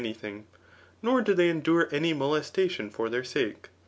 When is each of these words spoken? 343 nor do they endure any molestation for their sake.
343 0.01 0.45
nor 1.03 1.21
do 1.21 1.35
they 1.35 1.47
endure 1.47 1.87
any 1.91 2.11
molestation 2.11 2.89
for 2.89 3.07
their 3.07 3.23
sake. 3.23 3.69